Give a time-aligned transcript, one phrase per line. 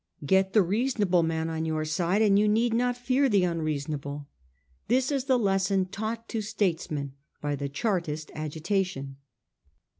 [0.25, 4.27] Get the reasonable men on your side, and you need not fear the unreasonable.
[4.87, 9.17] This is the lesson taught to statesmen by the Chartist agitation.